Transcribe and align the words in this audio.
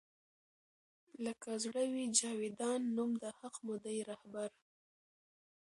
لــــــــــکه 1.23 1.51
زړه 1.63 1.83
وي 1.93 2.05
جـــاویــــدان 2.17 2.81
نــــوم 2.95 3.11
د 3.23 3.23
حــــق 3.37 3.55
مو 3.65 3.75
دی 3.83 3.97
رهـــــــــبر 4.07 4.49